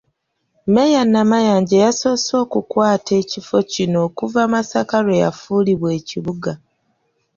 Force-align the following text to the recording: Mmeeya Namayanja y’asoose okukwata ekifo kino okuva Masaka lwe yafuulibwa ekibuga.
Mmeeya 0.67 1.01
Namayanja 1.11 1.75
y’asoose 1.83 2.31
okukwata 2.43 3.11
ekifo 3.21 3.57
kino 3.71 3.97
okuva 4.07 4.41
Masaka 4.53 4.95
lwe 5.05 5.15
yafuulibwa 5.23 5.89
ekibuga. 5.99 6.51